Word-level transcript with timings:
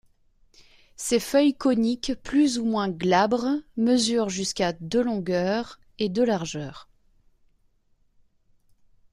Ses 0.95 1.19
feuilles 1.19 1.53
coniques 1.53 2.13
plus 2.23 2.57
ou 2.57 2.65
moins 2.65 2.89
glabres 2.89 3.59
mesurent 3.77 4.29
jusqu'à 4.29 4.73
de 4.73 4.99
longueur 4.99 5.79
et 5.99 6.09
de 6.09 6.23
largeur. 6.23 6.89